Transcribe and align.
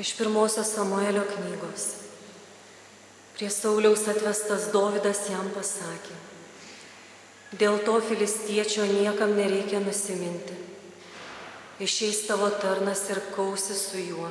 Iš 0.00 0.14
pirmosios 0.16 0.70
Samuelio 0.74 1.22
knygos. 1.28 1.82
Prie 3.36 3.50
Sauliaus 3.50 4.06
atvestas 4.08 4.70
Dovydas 4.72 5.26
jam 5.28 5.50
pasakė, 5.52 6.14
dėl 7.60 7.76
to 7.84 7.98
filistiečio 8.08 8.86
niekam 8.88 9.34
nereikia 9.36 9.82
nusiminti. 9.84 10.56
Išeis 11.84 12.22
tavo 12.28 12.48
tarnas 12.62 13.02
ir 13.12 13.20
kausi 13.34 13.76
su 13.76 14.00
juo. 14.00 14.30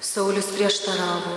Saulis 0.00 0.48
prieštaravo, 0.54 1.36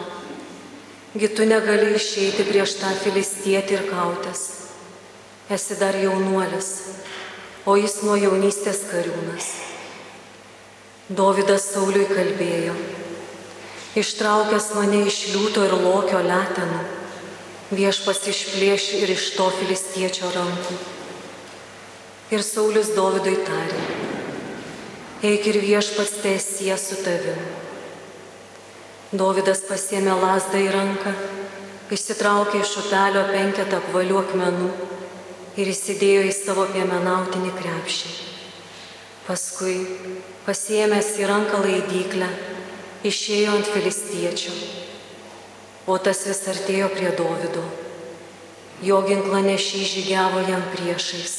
gi 1.20 1.28
tu 1.36 1.50
negali 1.50 1.92
išeiti 2.00 2.48
prieš 2.48 2.78
tą 2.80 2.94
filistietį 3.04 3.80
ir 3.82 3.86
kautis. 3.92 4.48
Esi 5.52 5.76
dar 5.76 6.00
jaunuolis, 6.00 6.72
o 7.68 7.76
jis 7.76 8.00
nuo 8.08 8.16
jaunystės 8.16 8.86
kariūnas. 8.88 9.73
Dovydas 11.12 11.66
Sauliui 11.74 12.06
kalbėjo, 12.08 12.72
ištraukęs 14.00 14.70
mane 14.78 15.02
iš 15.10 15.18
liūto 15.34 15.66
ir 15.68 15.76
lokio 15.84 16.22
letenų, 16.24 16.78
viešpas 17.76 18.22
išplėš 18.32 18.86
ir 19.02 19.12
iš 19.12 19.26
to 19.36 19.50
filistiečio 19.58 20.32
rankų. 20.32 20.78
Ir 22.32 22.48
Saulis 22.48 22.94
Dovydui 22.96 23.36
tarė, 23.44 23.84
eik 25.28 25.52
ir 25.52 25.60
viešpats 25.68 26.24
tiesie 26.24 26.72
su 26.80 27.04
tavimi. 27.04 27.52
Dovydas 29.12 29.68
pasėmė 29.68 30.16
lasdą 30.24 30.64
į 30.64 30.72
ranką, 30.72 31.18
išsitraukė 31.92 32.64
iš 32.64 32.78
upelio 32.80 33.28
penketą 33.28 33.84
apvalių 33.84 34.24
akmenų 34.24 34.76
ir 35.60 35.76
įsidėjo 35.76 36.30
į 36.32 36.38
savo 36.46 36.72
piemenautinį 36.72 37.60
krepšį. 37.60 38.33
Paskui, 39.24 39.78
pasiemęs 40.44 41.14
į 41.16 41.28
ranką 41.30 41.62
laidyklę, 41.64 42.28
išėjo 43.08 43.54
ant 43.56 43.70
filistiečio, 43.72 44.52
o 45.88 45.96
tas 45.96 46.26
vis 46.28 46.42
artėjo 46.52 46.90
prie 46.92 47.14
Dovido. 47.16 47.64
Jo 48.84 49.00
ginklą 49.08 49.40
nešiai 49.46 49.88
žygiavo 49.88 50.44
jam 50.44 50.68
priešais. 50.74 51.38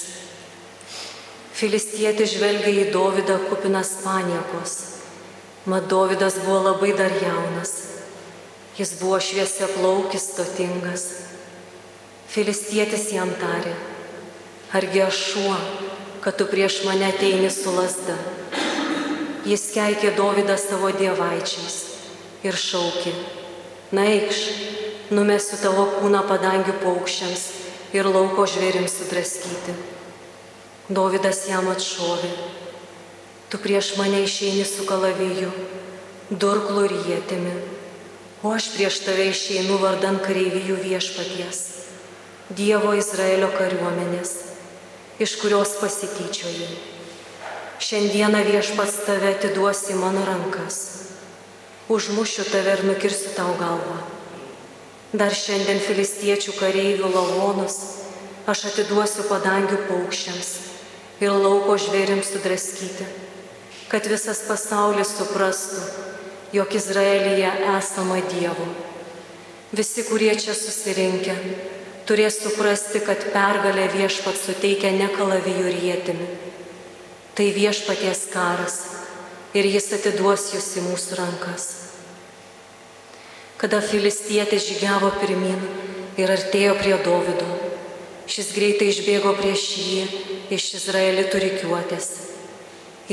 Filistietis 1.52 2.32
žvelgia 2.38 2.72
į 2.86 2.88
Dovydą 2.94 3.36
kupinas 3.50 3.98
paniekos. 4.00 4.74
Mat 5.68 5.84
Dovydas 5.92 6.40
buvo 6.40 6.62
labai 6.70 6.94
dar 6.96 7.12
jaunas. 7.20 7.74
Jis 8.80 8.96
buvo 8.96 9.20
šviesia 9.20 9.68
plaukis, 9.76 10.30
stotingas. 10.32 11.04
Filistietis 12.32 13.10
jam 13.12 13.28
tarė, 13.38 13.76
argi 14.72 15.04
aš 15.04 15.20
šuo, 15.28 15.58
kad 16.24 16.36
tu 16.36 16.46
prieš 16.46 16.84
mane 16.84 17.04
ateini 17.12 17.50
su 17.52 17.72
lasda. 17.76 18.16
Jis 19.44 19.66
keikė 19.74 20.14
Dovydą 20.16 20.54
savo 20.56 20.88
dievaičiais 20.96 21.74
ir 22.48 22.56
šaukė, 22.56 23.12
na 23.92 24.06
eikš, 24.08 24.38
numesiu 25.12 25.58
tavo 25.60 25.84
kūną 25.98 26.22
padangių 26.24 26.78
paukščiams 26.80 27.42
ir 27.92 28.08
lauko 28.08 28.46
žvėrims 28.48 28.94
sudraskyti. 29.02 29.74
Dovydas 30.88 31.42
jam 31.50 31.68
atšovė, 31.68 32.32
tu 33.52 33.60
prieš 33.60 33.92
mane 34.00 34.24
išeini 34.24 34.64
su 34.68 34.88
kalaviju, 34.88 35.52
durklu 36.30 36.86
ir 36.88 36.96
jėtimi, 37.10 37.52
o 38.40 38.56
aš 38.56 38.70
prieš 38.78 39.02
tave 39.04 39.28
išeinu 39.28 39.76
vardan 39.84 40.16
kareivijų 40.24 40.80
viešpaties, 40.88 41.62
Dievo 42.48 42.96
Izraelio 42.96 43.52
kariuomenės 43.52 44.53
iš 45.18 45.36
kurios 45.40 45.76
pasityčioji. 45.80 46.68
Šiandieną 47.78 48.40
viešpats 48.46 49.04
tave 49.06 49.34
atiduosi 49.34 49.94
mano 49.94 50.24
rankas. 50.26 50.78
Užmušiu 51.88 52.44
tave 52.50 52.72
ir 52.78 52.84
nukirsiu 52.88 53.34
tau 53.36 53.54
galvą. 53.60 53.98
Dar 55.14 55.34
šiandien 55.34 55.78
filistiečių 55.78 56.56
kareivių 56.58 57.10
lavonus 57.14 57.76
aš 58.50 58.64
atiduosiu 58.70 59.28
padangių 59.28 59.84
paukščiams 59.88 60.50
ir 61.22 61.30
lauko 61.30 61.76
žvėrims 61.78 62.32
sudraskyti, 62.34 63.06
kad 63.92 64.08
visas 64.10 64.42
pasaulis 64.48 65.14
suprastų, 65.14 65.84
jog 66.56 66.74
Izraelyje 66.74 67.52
esama 67.76 68.18
Dievo. 68.32 68.66
Visi, 69.74 70.02
kurie 70.08 70.34
čia 70.38 70.54
susirinkę, 70.54 71.34
turės 72.08 72.36
suprasti, 72.42 73.00
kad 73.04 73.22
pergalę 73.32 73.86
viešpat 73.92 74.36
suteikia 74.36 74.92
ne 74.92 75.08
kalavijų 75.12 75.70
rėtimi. 75.72 76.28
Tai 77.34 77.46
viešpaties 77.56 78.26
karas 78.32 78.76
ir 79.56 79.66
jis 79.66 79.88
atiduos 79.96 80.50
jūs 80.54 80.68
į 80.78 80.84
mūsų 80.88 81.18
rankas. 81.18 81.66
Kada 83.58 83.80
filistietis 83.80 84.68
žygiavo 84.68 85.10
pirmin 85.22 85.60
ir 86.20 86.30
artėjo 86.30 86.76
prie 86.78 86.94
Dovido, 87.06 87.48
šis 88.30 88.52
greitai 88.54 88.90
išbėgo 88.92 89.34
prieš 89.40 89.64
jį 89.80 90.04
iš 90.54 90.68
Izraelitų 90.78 91.40
reikiuotės, 91.42 92.10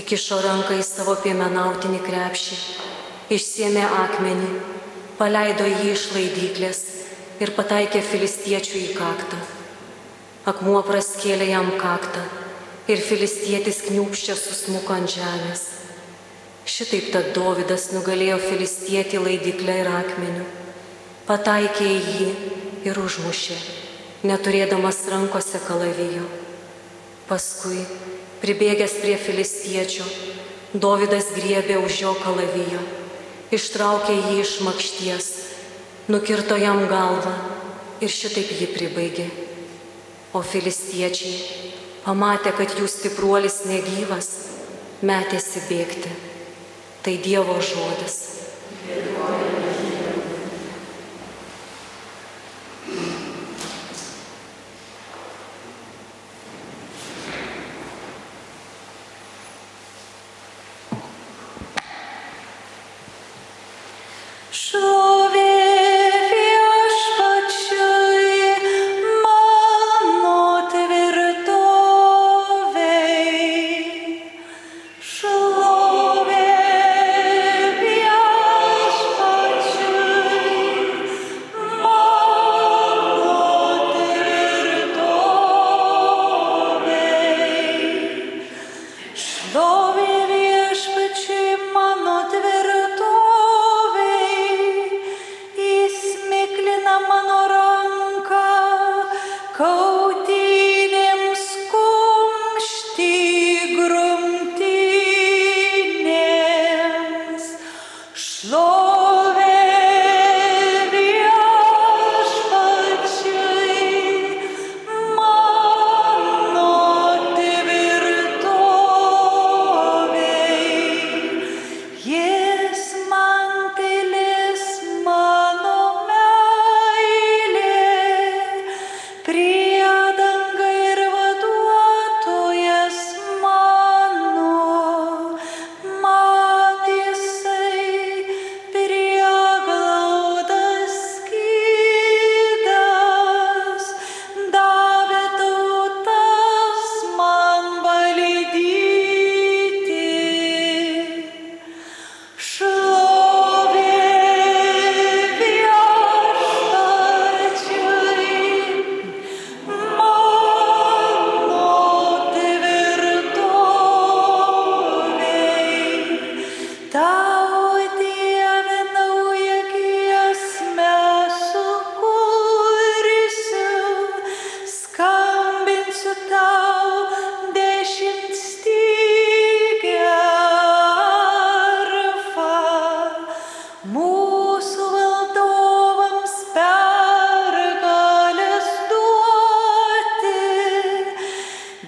įkišo 0.01 0.41
ranką 0.44 0.78
į 0.81 0.85
savo 0.85 1.16
piemenautinį 1.24 2.01
krepšį, 2.03 2.59
išsiemė 3.38 3.85
akmenį, 4.03 4.51
paleido 5.22 5.69
jį 5.69 5.94
iš 5.96 6.09
laidyklės 6.18 6.91
ir 7.41 7.52
pataikė 7.57 8.03
filistiečių 8.06 8.78
į 8.78 8.90
kaktą. 8.94 9.40
Akmuo 10.52 10.81
praskėlė 10.85 11.47
jam 11.50 11.72
kaktą 11.81 12.22
ir 12.91 13.02
filistietis 13.02 13.81
kniūpščia 13.88 14.35
susmuko 14.38 14.94
ant 14.94 15.09
žemės. 15.09 15.63
Šitaip 16.69 17.09
tad 17.13 17.31
Dovydas 17.34 17.88
nugalėjo 17.96 18.38
filistietį 18.44 19.24
laidiklę 19.25 19.80
ir 19.81 19.90
akmeniu, 19.90 20.46
pataikė 21.25 21.88
į 21.90 22.00
jį 22.19 22.30
ir 22.91 23.01
užmušė, 23.01 23.57
neturėdamas 24.30 25.01
rankose 25.09 25.62
kalavijo. 25.66 26.28
Paskui, 27.30 27.81
pribėgęs 28.44 29.00
prie 29.01 29.18
filistiečio, 29.18 30.06
Dovydas 30.74 31.34
griebė 31.35 31.81
už 31.81 32.03
jo 32.06 32.13
kalavijo, 32.22 32.81
ištraukė 33.51 34.13
jį 34.19 34.44
iš 34.46 34.59
makšties 34.68 35.31
nukirto 36.07 36.57
jam 36.57 36.81
galvą 36.89 37.34
ir 38.01 38.09
šitaip 38.09 38.50
jį 38.57 38.67
pribaigė. 38.73 39.28
O 40.34 40.41
filistiečiai, 40.41 41.35
pamatę, 42.06 42.53
kad 42.56 42.73
jų 42.79 42.88
stipruolis 42.89 43.62
negyvas, 43.67 44.29
metėsi 45.03 45.66
bėgti. 45.67 46.13
Tai 47.01 47.17
Dievo 47.17 47.57
žodis. 47.62 48.19
Sure. 64.51 65.00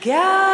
Yeah. 0.06 0.53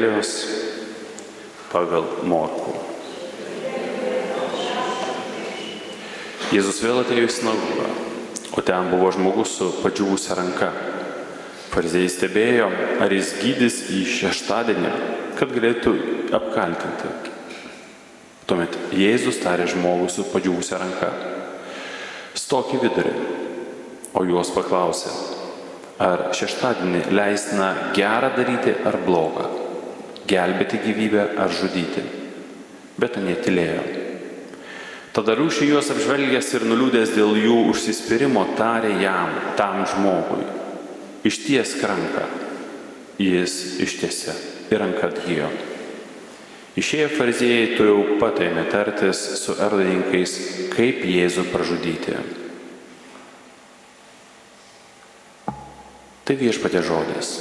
Evangelijos 0.00 0.48
pagal 1.68 2.06
Morku. 2.24 2.72
Jėzus 6.50 6.80
vėl 6.80 7.02
atėjo 7.02 7.26
į 7.28 7.34
sinagogą, 7.34 7.90
o 8.56 8.64
ten 8.64 8.88
buvo 8.88 9.10
žmogus 9.12 9.52
su 9.58 9.68
padžiūvusia 9.82 10.38
ranka. 10.38 10.70
Farizėjai 11.74 12.14
stebėjo, 12.16 12.70
ar 13.04 13.12
jis 13.12 13.34
gydys 13.42 13.78
į 13.92 14.00
šeštadienį, 14.16 14.94
kad 15.36 15.52
galėtų 15.52 15.94
apkaltinti. 16.40 17.12
Tuomet 18.48 18.80
Jėzus 18.96 19.44
tarė 19.44 19.68
žmogų 19.68 20.08
su 20.16 20.24
padžiūvusia 20.32 20.80
ranka. 20.80 21.12
Stok 22.40 22.72
į 22.72 22.84
vidurį, 22.88 23.16
o 24.16 24.24
juos 24.24 24.48
paklausė, 24.56 25.12
ar 26.00 26.30
šeštadienį 26.32 27.10
leistina 27.12 27.74
gerą 27.92 28.32
daryti 28.40 28.80
ar 28.88 28.96
blogą, 29.04 29.59
gelbėti 30.30 30.78
gyvybę 30.84 31.26
ar 31.42 31.50
žudyti. 31.54 32.04
Bet 33.00 33.18
anie 33.18 33.34
tylėjo. 33.40 33.82
Tada 35.10 35.34
rūšiai 35.34 35.72
juos 35.72 35.90
apžvelgęs 35.90 36.52
ir 36.54 36.66
nuliūdęs 36.70 37.16
dėl 37.16 37.34
jų 37.40 37.56
užsispyrimo 37.72 38.44
tarė 38.58 38.92
jam, 39.02 39.34
tam 39.58 39.82
žmogui. 39.90 40.44
Išties 41.26 41.74
ranką. 41.82 42.28
Jis 43.20 43.56
ištiesė 43.82 44.36
ir 44.70 44.80
ranką 44.80 45.10
atgyjo. 45.10 45.50
Išėję 46.78 47.08
farizėjai 47.12 47.64
tu 47.74 47.88
jau 47.88 47.98
pat 48.20 48.38
ėmė 48.40 48.62
tartis 48.70 49.18
su 49.42 49.56
erdvininkais, 49.58 50.36
kaip 50.72 51.02
Jėzų 51.04 51.48
pražudyti. 51.50 52.14
Tai 56.24 56.36
viešpatė 56.38 56.84
žodis. 56.86 57.34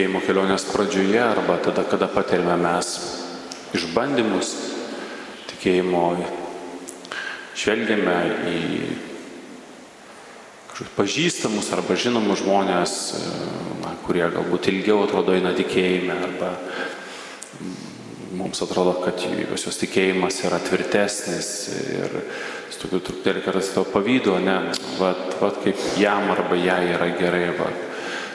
Tikėjimo 0.00 0.22
kelionės 0.24 0.62
pradžioje 0.64 1.18
arba 1.20 1.58
tada, 1.60 1.82
kada 1.84 2.06
patirime 2.08 2.54
mes 2.56 2.86
išbandymus, 3.76 4.52
tikėjimo 5.50 6.04
žvelgiame 7.52 8.14
į 8.48 8.60
pažįstamus 10.96 11.68
arba 11.76 11.98
žinomus 12.00 12.40
žmonės, 12.40 12.94
na, 13.82 13.92
kurie 14.06 14.24
galbūt 14.38 14.70
ilgiau 14.72 15.02
atrodo 15.04 15.36
eina 15.36 15.52
tikėjime 15.58 16.16
arba 16.16 16.54
mums 18.40 18.64
atrodo, 18.64 18.96
kad 19.04 19.20
jos 19.20 19.68
jos 19.68 19.82
tikėjimas 19.84 20.40
yra 20.48 20.62
tvirtesnis 20.64 21.52
ir 21.76 22.16
su 22.72 22.86
tokiu 22.86 23.04
truputėlį 23.04 23.44
kartais 23.50 23.68
to 23.76 23.84
pavydu, 23.92 24.40
ne, 24.48 24.56
vat, 24.96 25.36
vat 25.44 25.60
kaip 25.60 25.76
jam 26.00 26.32
arba 26.32 26.56
jai 26.56 26.86
yra 26.96 27.12
gerai. 27.20 27.50
Vat. 27.60 27.89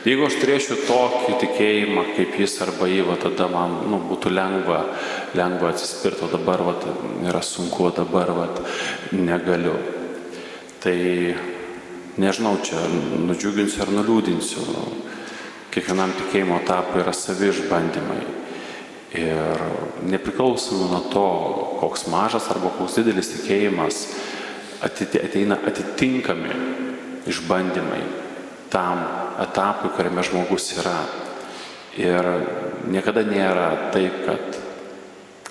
Jeigu 0.05 0.27
aš 0.27 0.35
turėčiau 0.37 0.75
tokį 0.85 1.35
tikėjimą 1.41 2.03
kaip 2.13 2.35
jis 2.37 2.59
arba 2.61 2.85
jį, 2.85 2.99
va, 3.07 3.15
tada 3.17 3.47
man 3.49 3.71
nu, 3.89 3.97
būtų 4.05 4.29
lengva, 4.29 4.83
lengva 5.33 5.71
atsispirti, 5.71 6.21
o 6.21 6.29
dabar 6.29 6.61
va, 6.61 6.75
yra 7.25 7.41
sunku, 7.41 7.87
o 7.87 7.89
dabar 7.89 8.29
va, 8.37 8.45
negaliu. 9.17 9.73
Tai 10.83 10.93
nežinau, 12.21 12.53
čia 12.61 12.83
nudžiuginsiu 13.25 13.81
ar 13.81 13.95
nuliūdinsiu. 13.95 14.67
Kiekvienam 15.73 16.13
tikėjimo 16.19 16.61
etapui 16.61 17.01
yra 17.01 17.15
savi 17.17 17.49
išbandymai. 17.49 18.21
Ir 19.17 19.67
nepriklausomai 20.05 20.91
nuo 20.91 21.01
to, 21.09 21.27
koks 21.81 22.05
mažas 22.13 22.51
arba 22.53 22.69
koks 22.77 22.99
didelis 23.01 23.33
tikėjimas, 23.33 24.05
ateina 24.85 25.57
atitinkami 25.65 26.53
išbandymai 27.25 28.03
tam 28.69 29.24
etapui, 29.43 29.91
kuriame 29.95 30.23
žmogus 30.25 30.71
yra. 30.79 30.97
Ir 31.95 32.27
niekada 32.91 33.23
nėra 33.23 33.91
taip, 33.95 34.21
kad, 34.27 34.57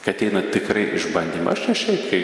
kad 0.01 0.13
ateina 0.15 0.45
tikrai 0.53 0.91
išbandymai. 0.99 1.55
Aš 1.55 1.69
ne 1.71 1.77
šiaip, 1.79 2.09
kai 2.11 2.23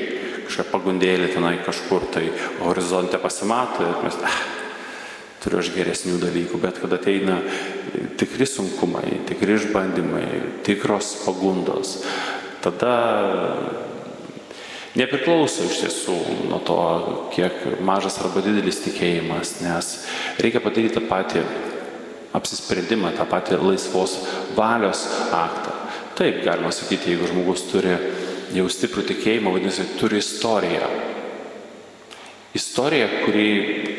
kažkokia 0.50 0.72
pagundėlė 0.72 1.30
tenai 1.32 1.56
kažkur 1.64 2.08
tai 2.12 2.26
horizonte 2.60 3.20
pasimato 3.22 3.86
ir 3.86 4.02
mes, 4.04 4.18
ah, 4.26 4.40
turiu 5.40 5.60
aš 5.62 5.70
geresnių 5.72 6.18
dalykų, 6.20 6.60
bet 6.60 6.80
kada 6.82 6.98
ateina 7.00 7.38
tikri 8.20 8.48
sunkumai, 8.48 9.22
tikri 9.30 9.56
išbandymai, 9.56 10.26
tikros 10.66 11.14
pagundos, 11.24 12.00
tada 12.60 12.96
nepriklauso 15.00 15.66
iš 15.66 15.82
tiesų 15.84 16.16
nuo 16.50 16.60
to, 16.66 16.78
kiek 17.34 17.82
mažas 17.84 18.18
arba 18.22 18.42
didelis 18.44 18.82
tikėjimas, 18.84 19.58
nes 19.64 19.92
reikia 20.40 20.62
padaryti 20.62 20.98
tą 20.98 21.04
patį 21.08 21.44
apsisprendimą, 22.36 23.14
tą 23.16 23.26
patį 23.28 23.60
laisvos 23.62 24.18
valios 24.56 25.04
aktą. 25.34 25.74
Taip, 26.18 26.42
galima 26.44 26.72
sakyti, 26.74 27.14
jeigu 27.14 27.30
žmogus 27.30 27.64
turi 27.70 27.94
jau 28.54 28.66
stiprų 28.70 29.06
tikėjimą, 29.08 29.54
vadinasi, 29.54 29.86
turi 30.00 30.20
istoriją. 30.20 30.90
Istorija, 32.54 33.06
kuri 33.22 33.46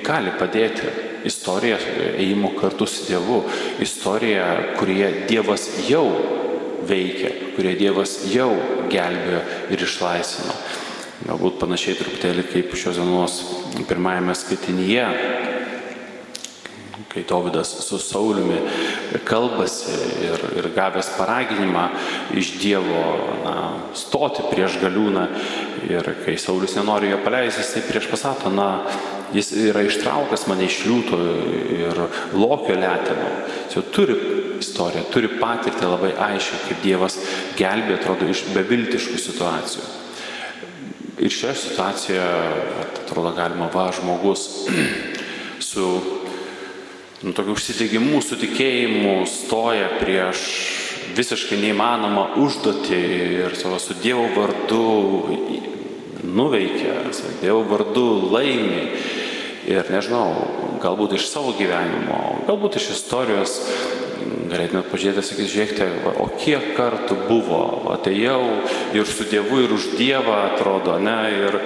gali 0.03 0.33
padėti, 0.35 0.91
istorija 1.27 1.77
ėjimo 2.19 2.51
kartu 2.57 2.87
su 2.89 3.07
Dievu, 3.07 3.41
istorija, 3.83 4.75
kurie 4.79 5.07
Dievas 5.29 5.69
jau 5.87 6.05
veikia, 6.87 7.31
kurie 7.55 7.77
Dievas 7.79 8.17
jau 8.31 8.51
gelbėjo 8.91 9.41
ir 9.71 9.85
išlaisvino. 9.87 10.55
Galbūt 11.21 11.59
panašiai 11.61 11.99
truputėlį 11.99 12.47
kaip 12.49 12.71
šios 12.73 12.97
dienos 12.97 13.35
pirmajame 13.85 14.33
skaitinyje, 14.33 15.03
kai 17.11 17.21
Dovydas 17.27 17.69
su 17.85 17.99
Sauliumi 18.01 18.57
kalbasi 19.27 19.93
ir, 20.25 20.45
ir 20.57 20.69
gavęs 20.73 21.11
paraginimą 21.19 21.83
iš 22.39 22.55
Dievo 22.61 23.03
na, 23.43 23.55
stoti 23.93 24.47
prieš 24.49 24.79
galiūną 24.81 25.27
ir 25.91 26.11
kai 26.23 26.37
Saulis 26.41 26.73
nenori 26.79 27.11
jo 27.11 27.21
paleisti, 27.21 27.61
jis 27.61 27.73
tai 27.75 27.85
prieš 27.89 28.09
pasato, 28.09 28.49
na, 28.49 28.69
jis 29.35 29.51
yra 29.69 29.85
ištraukęs 29.85 30.47
mane 30.49 30.65
iš 30.65 30.81
liūto 30.87 31.21
ir 31.77 32.05
lokio 32.33 32.79
letino. 32.81 33.29
Jis 33.67 33.77
jau 33.77 33.85
turi 33.93 34.17
istoriją, 34.61 35.05
turi 35.13 35.35
patirtį 35.37 35.89
labai 35.89 36.15
aiškiai, 36.31 36.67
kaip 36.69 36.85
Dievas 36.85 37.19
gelbė, 37.59 37.99
atrodo, 37.99 38.29
iš 38.31 38.47
beviltiškų 38.55 39.21
situacijų. 39.29 40.00
Ir 41.21 41.29
šioje 41.29 41.55
situacijoje, 41.55 42.21
atrodo, 42.81 43.29
galima 43.37 43.67
va 43.73 43.91
žmogus 43.93 44.47
su 45.69 45.85
nu, 47.21 47.33
tokiu 47.37 47.53
užsidegimu, 47.53 48.23
su 48.25 48.39
tikėjimu 48.41 49.27
stoja 49.29 49.91
prieš 49.99 50.41
visiškai 51.13 51.59
neįmanomą 51.61 52.23
užduotį 52.41 53.01
ir 53.43 53.57
savo 53.59 53.77
su 53.77 53.99
Dievo 54.01 54.25
vardu 54.33 54.81
nuveikia, 56.25 57.03
Dievo 57.43 57.61
vardu 57.69 58.07
laimi. 58.33 58.87
Ir 59.69 59.93
nežinau, 59.93 60.33
galbūt 60.81 61.19
iš 61.19 61.29
savo 61.29 61.53
gyvenimo, 61.53 62.17
galbūt 62.47 62.79
iš 62.81 62.95
istorijos 62.95 63.59
galėtumėt 64.51 64.89
pažiūrėti, 64.91 65.23
sakyti, 65.25 65.51
žiūrėkite, 65.53 65.87
o 66.21 66.27
kiek 66.41 66.71
kartų 66.77 67.17
buvo, 67.27 67.61
atėjau 67.95 68.41
ir 68.97 69.09
su 69.09 69.27
Dievu, 69.29 69.61
ir 69.63 69.75
už 69.75 69.91
Dievą 69.97 70.37
atrodo, 70.51 70.97
ne, 71.01 71.17
ir, 71.35 71.59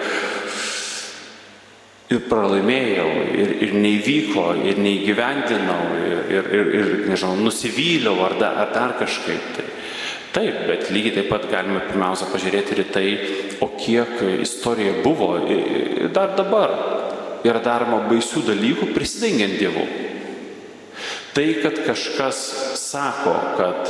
ir 2.13 2.23
pralaimėjau, 2.29 3.07
ir, 3.35 3.53
ir 3.67 3.77
neįvyko, 3.79 4.47
ir 4.69 4.81
neįgyvendinau, 4.85 5.81
ir, 6.01 6.19
ir, 6.37 6.51
ir, 6.59 6.73
ir 6.79 6.91
nežinau, 7.11 7.37
nusivyliau 7.45 8.19
ar, 8.27 8.37
da, 8.41 8.51
ar 8.63 8.75
dar 8.75 8.97
kažkaip 9.01 9.55
tai. 9.57 9.69
Taip, 10.35 10.55
bet 10.67 10.89
lygiai 10.91 11.13
taip 11.15 11.29
pat 11.31 11.45
galime 11.47 11.79
pirmiausia 11.85 12.27
pažiūrėti 12.27 12.75
ir 12.75 12.87
tai, 12.91 13.05
o 13.63 13.69
kiek 13.79 14.19
istorija 14.43 14.97
buvo 15.05 15.37
ir 15.47 16.09
dar 16.11 16.33
dabar 16.35 16.73
yra 17.45 17.61
daroma 17.63 18.01
baisių 18.09 18.43
dalykų 18.49 18.89
prisidengiant 18.95 19.55
Dievu. 19.61 19.85
Tai, 21.35 21.47
kad 21.59 21.81
kažkas 21.83 22.37
sako, 22.79 23.33
kad 23.57 23.89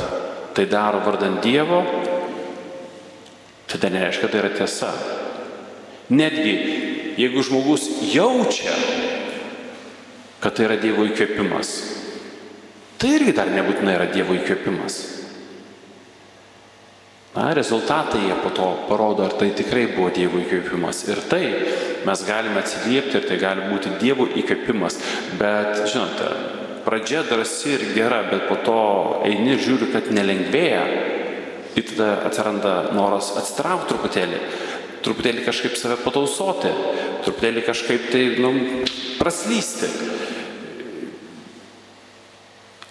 tai 0.56 0.66
daro 0.66 0.98
vardant 1.06 1.38
Dievo, 1.44 1.84
tai 3.70 3.90
nereiškia, 3.90 4.30
tai 4.32 4.40
yra 4.40 4.50
tiesa. 4.56 4.90
Netgi 6.10 6.54
jeigu 7.16 7.42
žmogus 7.42 7.86
jaučia, 8.12 8.74
kad 10.40 10.56
tai 10.56 10.66
yra 10.66 10.80
Dievo 10.80 11.06
įkvėpimas, 11.06 11.70
tai 12.98 13.14
irgi 13.20 13.36
dar 13.36 13.52
nebūtinai 13.54 13.94
yra 13.94 14.08
Dievo 14.10 14.34
įkvėpimas. 14.36 14.98
Na, 17.36 17.50
rezultatai 17.54 18.22
jie 18.24 18.36
po 18.40 18.48
to 18.56 18.66
parodo, 18.88 19.26
ar 19.26 19.34
tai 19.36 19.50
tikrai 19.54 19.86
buvo 19.92 20.08
Dievo 20.10 20.40
įkvėpimas. 20.40 21.02
Ir 21.12 21.20
tai 21.28 21.42
mes 22.08 22.22
galime 22.24 22.62
atsiliepti 22.62 23.20
ir 23.20 23.26
tai 23.28 23.36
gali 23.38 23.66
būti 23.68 23.92
Dievo 24.00 24.24
įkvėpimas. 24.40 24.96
Bet, 25.36 25.82
žinote, 25.92 26.30
pradžia 26.86 27.24
drąsi 27.26 27.74
ir 27.74 27.84
gera, 27.96 28.22
bet 28.30 28.46
po 28.46 28.56
to 28.62 28.78
eini 29.26 29.56
ir 29.56 29.62
žiūri, 29.62 29.90
kad 29.90 30.12
nelengvėja. 30.14 30.84
Ir 31.76 31.84
tada 31.90 32.12
atsiranda 32.28 32.74
noras 32.96 33.34
atsitraukti 33.36 33.92
truputėlį. 33.92 34.40
truputėlį 35.06 35.44
kažkaip 35.46 35.76
save 35.78 36.00
patausoti, 36.02 36.70
truputėlį 37.22 37.62
kažkaip 37.62 38.08
tai, 38.10 38.22
nu, 38.42 38.50
praslysti. 39.20 39.90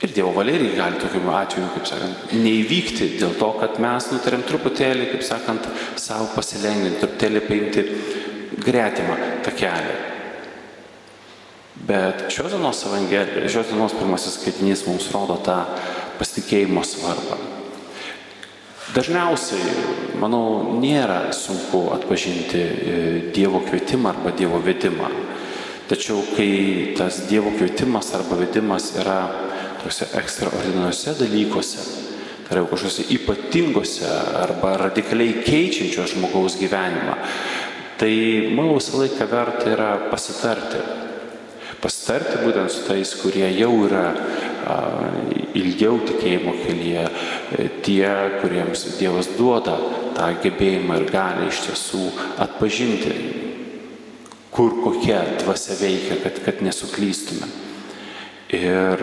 Ir 0.05 0.13
Dievo 0.15 0.31
valia 0.35 0.55
irgi 0.55 0.77
gali 0.77 1.01
tokiu 1.01 1.25
atveju, 1.33 1.67
kaip 1.75 1.89
sakant, 1.89 2.33
neįvykti 2.39 3.11
dėl 3.19 3.35
to, 3.39 3.51
kad 3.59 3.79
mes 3.83 4.09
nutarėm 4.13 4.47
truputėlį, 4.47 5.11
kaip 5.11 5.27
sakant, 5.27 5.67
savo 5.99 6.29
pasilengvinti, 6.37 7.01
truputėlį 7.03 7.45
paimti 7.49 7.87
gretimą 8.63 9.17
tą 9.43 9.55
kelią. 9.59 10.14
Bet 11.86 12.32
šios 12.34 12.50
dienos 12.50 12.80
šios 13.51 13.68
dienos 13.70 13.94
pirmasis 13.94 14.39
skaitinys 14.39 14.88
mums 14.88 15.06
rodo 15.13 15.36
tą 15.46 15.60
pasitikėjimo 16.18 16.82
svarbą. 16.82 17.38
Dažniausiai, 18.96 19.75
manau, 20.18 20.80
nėra 20.82 21.34
sunku 21.36 21.84
atpažinti 21.94 22.63
e, 22.63 22.98
Dievo 23.36 23.62
kvietimą 23.68 24.15
arba 24.15 24.34
Dievo 24.34 24.63
vedimą. 24.65 25.12
Tačiau 25.86 26.24
kai 26.34 26.96
tas 26.98 27.22
Dievo 27.30 27.54
kvietimas 27.54 28.10
arba 28.18 28.39
vedimas 28.42 28.89
yra 28.98 29.20
tuose 29.84 30.10
ekstraordinariuose 30.18 31.13
dalykuose, 31.22 31.88
tai 32.48 32.56
yra 32.58 32.65
kažkokiuose 32.65 33.10
ypatingose 33.20 34.10
arba 34.42 34.74
radikaliai 34.88 35.44
keičiančios 35.46 36.15
žmogaus 36.15 36.58
gyvenimą, 36.58 37.20
tai 38.01 38.13
manau 38.58 38.80
visą 38.80 39.06
laiką 39.06 39.30
verta 39.30 39.70
yra 39.77 39.98
pasitarti. 40.10 41.04
Pasitarti 41.82 42.41
būtent 42.44 42.72
su 42.72 42.86
tais, 42.88 43.12
kurie 43.20 43.48
jau 43.58 43.72
yra 43.86 44.05
a, 44.12 44.77
ilgiau 45.58 46.00
tikėjimo 46.08 46.55
kelyje, 46.63 47.05
e, 47.05 47.67
tie, 47.86 48.08
kuriems 48.41 48.86
Dievas 49.00 49.29
duoda 49.38 49.77
tą 50.15 50.29
gebėjimą 50.44 51.01
ir 51.01 51.10
gali 51.12 51.50
iš 51.51 51.65
tiesų 51.67 52.05
atpažinti, 52.46 53.13
kur 54.55 54.77
kokia 54.84 55.22
dvasia 55.41 55.75
veikia, 55.82 56.20
kad, 56.24 56.39
kad 56.46 56.63
nesuklystume. 56.63 57.50
Ir 58.55 59.01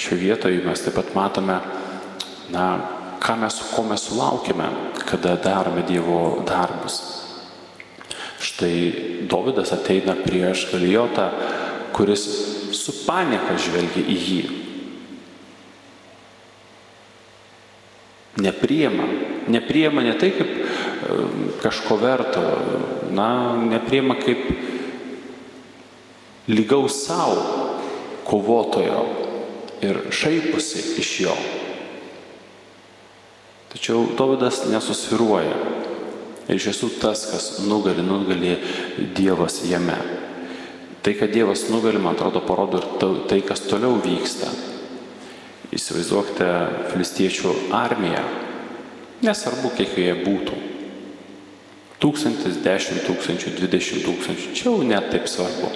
šioje 0.00 0.20
vietoje 0.20 0.62
mes 0.64 0.82
taip 0.82 0.96
pat 0.98 1.12
matome, 1.14 1.60
na, 2.50 2.64
ką 3.22 3.36
mes, 3.40 3.60
ko 3.74 3.84
mes 3.86 4.08
sulaukime, 4.08 4.68
kada 5.06 5.36
darome 5.40 5.84
Dievo 5.86 6.42
darbus. 6.46 6.98
Štai 8.40 9.26
Dovydas 9.30 9.72
ateina 9.72 10.16
prieš 10.18 10.66
Galijotą, 10.72 11.30
kuris 11.96 12.26
su 12.76 12.92
panieka 13.06 13.56
žvelgia 13.60 14.04
į 14.04 14.16
jį. 14.28 14.40
Nepriema. 18.44 19.06
Nepriema 19.48 20.02
ne 20.04 20.12
tai 20.20 20.32
kaip 20.36 20.50
kažko 21.62 21.96
verto, 22.02 22.42
na, 23.16 23.56
nepriema 23.56 24.18
kaip 24.20 24.42
lygaus 26.48 27.06
savo 27.06 27.42
kovotojo 28.26 29.06
ir 29.86 30.02
šaipusi 30.10 30.82
iš 31.00 31.20
jo. 31.20 31.36
Tačiau 33.72 34.06
Dovydas 34.18 34.64
nesusviruoja. 34.70 35.56
Ir 36.46 36.60
iš 36.60 36.68
tiesų 36.68 36.92
tas, 37.02 37.24
kas 37.32 37.46
nugali, 37.66 38.04
nugali 38.06 38.54
Dievas 39.16 39.64
jame. 39.66 39.96
Tai, 41.02 41.14
kad 41.18 41.32
Dievas 41.34 41.66
nugali, 41.70 41.98
man 42.02 42.14
atrodo, 42.14 42.42
parodo 42.46 42.78
ir 42.78 42.86
tai, 43.30 43.40
kas 43.46 43.64
toliau 43.66 43.98
vyksta. 44.02 44.50
Įsivaizduokite 45.74 46.46
filistiečių 46.92 47.52
armiją, 47.74 48.22
nesvarbu, 49.26 49.72
kiek 49.74 49.98
joje 49.98 50.14
būtų. 50.22 50.60
Tūkstantis, 52.02 52.60
dešimt 52.62 53.06
tūkstančių, 53.08 53.54
dvidešimt 53.56 54.06
tūkstančių, 54.06 54.54
čia 54.54 54.68
jau 54.68 54.80
net 54.86 55.10
taip 55.10 55.26
svarbu. 55.30 55.72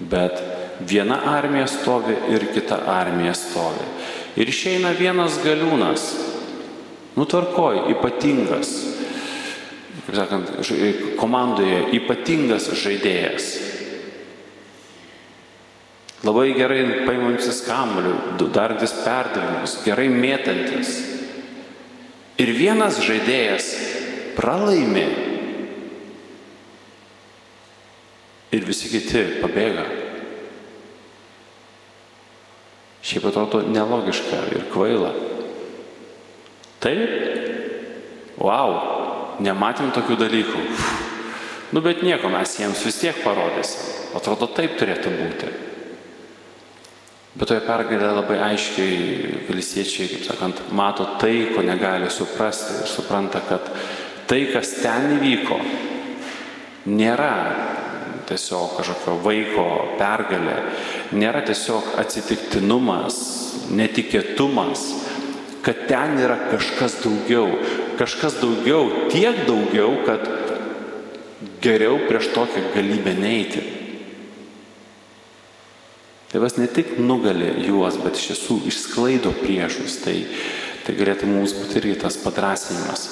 Bet 0.00 0.40
viena 0.88 1.20
armija 1.36 1.68
stovi 1.70 2.16
ir 2.32 2.48
kita 2.54 2.80
armija 2.90 3.34
stovi. 3.36 3.86
Ir 4.36 4.50
išeina 4.50 4.90
vienas 4.96 5.38
galiūnas, 5.44 6.10
nutvarkoj, 7.16 7.86
ypatingas, 7.94 8.74
kaip 10.04 10.18
sakant, 10.18 10.52
komandoje 11.16 11.80
ypatingas 11.96 12.68
žaidėjas. 12.76 13.48
Labai 16.26 16.50
gerai 16.56 16.80
paimantis 17.06 17.60
kamuolių, 17.66 18.14
darantis 18.54 18.94
perdavimus, 19.04 19.76
gerai 19.84 20.08
mėtantis. 20.10 20.96
Ir 22.40 22.52
vienas 22.56 22.98
žaidėjas 23.04 23.68
pralaimi. 24.36 25.06
Ir 28.56 28.66
visi 28.66 28.90
kiti 28.90 29.22
pabėga. 29.42 29.86
Šiaip 33.06 33.28
atrodo 33.30 33.62
nelogiška 33.70 34.42
ir 34.56 34.66
kvaila. 34.72 35.12
Taip? 36.82 37.12
Wow, 38.36 38.95
nematėm 39.44 39.92
tokių 39.96 40.16
dalykų. 40.20 40.64
Nu 41.74 41.82
bet 41.82 42.02
nieko, 42.06 42.30
mes 42.30 42.58
jiems 42.60 42.84
vis 42.86 43.00
tiek 43.02 43.22
parodysim. 43.24 43.94
Atrodo, 44.16 44.48
taip 44.54 44.76
turėtų 44.80 45.12
būti. 45.12 45.48
Bet 47.36 47.50
toje 47.50 47.60
pergalėje 47.66 48.12
labai 48.16 48.36
aiškiai 48.46 49.40
filistiečiai, 49.44 50.06
kaip 50.14 50.22
sakant, 50.24 50.60
mato 50.72 51.04
tai, 51.20 51.50
ko 51.52 51.64
negali 51.66 52.08
suprasti 52.08 52.78
ir 52.80 52.88
supranta, 52.88 53.42
kad 53.44 53.66
tai, 54.30 54.46
kas 54.54 54.78
ten 54.80 55.18
įvyko, 55.18 55.58
nėra 56.88 57.34
tiesiog 58.26 58.78
kažkokio 58.78 59.18
vaiko 59.26 59.66
pergalė, 60.00 60.56
nėra 61.12 61.44
tiesiog 61.46 61.92
atsitiktinumas, 62.00 63.18
netikėtumas, 63.74 64.86
kad 65.66 65.84
ten 65.90 66.16
yra 66.22 66.38
kažkas 66.48 67.02
daugiau, 67.04 67.52
kažkas 67.98 68.38
daugiau, 68.40 69.08
tiek 69.12 69.44
daugiau, 69.48 69.92
kad 70.06 70.24
geriau 71.64 71.98
prieš 72.08 72.30
tokią 72.34 72.70
galybę 72.74 73.16
neiti. 73.18 73.64
Dievas 76.32 76.56
ne 76.58 76.66
tik 76.66 76.98
nugali 76.98 77.48
juos, 77.64 77.96
bet 78.02 78.18
iš 78.18 78.32
tiesų 78.32 78.56
išsklaido 78.68 79.32
priešus. 79.40 80.00
Tai, 80.04 80.16
tai 80.84 80.96
galėtų 80.98 81.28
mums 81.30 81.54
būti 81.56 81.80
irgi 81.80 81.94
tas 82.02 82.18
padrasinimas. 82.20 83.06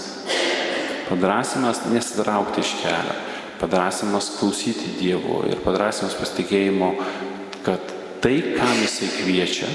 Padrasinimas 1.09 1.85
nesitraukti 1.93 2.65
iš 2.65 2.75
kelio, 2.83 3.17
padrasinimas 3.61 4.33
klausyti 4.39 4.97
Dievo 4.99 5.43
ir 5.49 5.61
padrasinimas 5.65 6.17
pasitikėjimo, 6.21 6.91
kad 7.65 7.93
tai, 8.25 8.39
kam 8.57 8.73
Jisai 8.83 9.11
kviečia, 9.19 9.69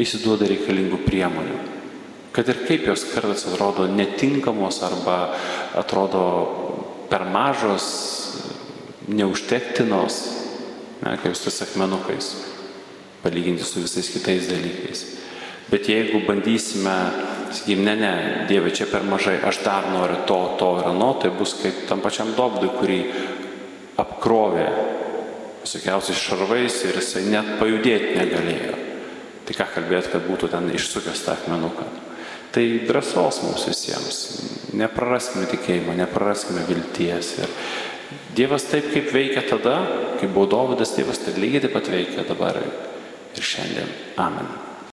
įsiduoda 0.00 0.48
reikalingų 0.48 1.02
priemonių. 1.06 1.71
Kad 2.32 2.48
ir 2.48 2.62
kaip 2.64 2.86
jos 2.88 3.04
kartais 3.12 3.44
atrodo 3.48 3.86
netinkamos 3.86 4.80
arba 4.86 5.34
atrodo 5.76 6.22
per 7.10 7.26
mažos, 7.28 7.86
neužtektinos, 9.08 10.14
ne, 11.02 11.16
kaip 11.20 11.36
su 11.36 11.52
akmenukais, 11.64 12.30
palyginti 13.22 13.64
su 13.64 13.82
visais 13.82 14.08
kitais 14.08 14.48
dalykais. 14.48 15.04
Bet 15.68 15.88
jeigu 15.88 16.22
bandysime, 16.26 16.94
sakykime, 17.52 17.84
ne, 17.84 17.96
ne, 17.96 18.14
Dieve, 18.48 18.72
čia 18.72 18.86
per 18.88 19.04
mažai, 19.08 19.38
aš 19.44 19.62
dar 19.64 19.88
noriu 19.92 20.24
to, 20.26 20.38
to 20.58 20.70
ir 20.80 20.88
ano, 20.90 21.12
tai 21.20 21.30
bus 21.36 21.54
kaip 21.60 21.86
tam 21.88 22.00
pačiam 22.04 22.32
dobdui, 22.36 22.72
kurį 22.80 23.00
apkrovė 24.00 24.66
visokiausiais 25.62 26.18
šarvais 26.18 26.78
ir 26.88 26.98
jisai 26.98 27.26
net 27.30 27.56
pajudėti 27.60 28.16
negalėjo. 28.18 28.78
Tai 29.46 29.58
ką 29.58 29.68
kalbėt, 29.76 30.08
kad 30.12 30.24
būtų 30.26 30.50
ten 30.52 30.68
išsukęs 30.74 31.24
tą 31.26 31.36
akmenuką. 31.36 31.86
Tai 32.52 32.64
drąsos 32.88 33.40
mums 33.46 33.64
visiems. 33.68 34.18
Nepraraskime 34.76 35.46
tikėjimo, 35.52 35.94
nepraraskime 35.96 36.66
vilties. 36.68 37.36
Ir 37.40 37.54
Dievas 38.36 38.66
taip, 38.68 38.90
kaip 38.92 39.08
veikia 39.12 39.44
tada, 39.48 39.78
kai 40.20 40.28
buvo 40.28 40.48
Dovydas, 40.52 40.94
Dievas 40.96 41.20
tai 41.24 41.36
lygiai 41.36 41.64
taip 41.66 41.76
pat 41.76 41.88
veikia 41.92 42.26
dabar 42.28 42.60
ir 42.60 43.48
šiandien. 43.52 43.96
Amen. 44.20 44.71